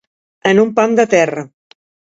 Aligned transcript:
En 0.53 0.61
un 0.63 0.73
pam 0.79 0.97
de 1.03 1.07
terra. 1.15 1.47